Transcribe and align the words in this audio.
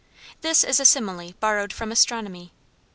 This 0.41 0.63
is 0.63 0.79
a 0.79 0.83
simile 0.83 1.33
borrowed 1.39 1.71
from 1.71 1.91
astronomy. 1.91 2.51